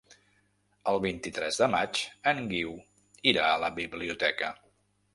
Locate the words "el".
0.91-0.97